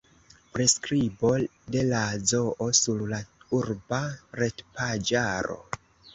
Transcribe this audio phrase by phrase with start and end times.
[0.53, 1.29] Priskribo
[1.75, 1.99] de la
[2.31, 3.21] zoo sur la
[3.59, 4.01] urba
[4.43, 5.63] retpaĝaro.